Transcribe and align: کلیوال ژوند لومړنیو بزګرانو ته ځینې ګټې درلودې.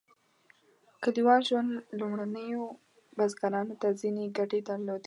کلیوال 1.03 1.41
ژوند 1.49 1.71
لومړنیو 1.99 2.63
بزګرانو 3.17 3.75
ته 3.81 3.87
ځینې 4.01 4.23
ګټې 4.37 4.59
درلودې. 4.67 4.99